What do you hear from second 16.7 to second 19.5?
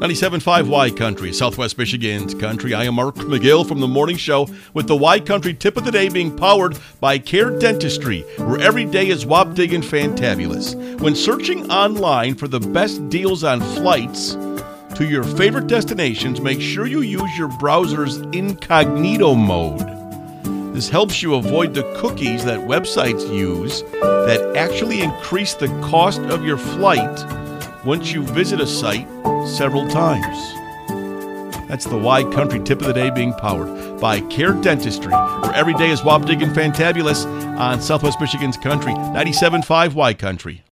you use your browser's incognito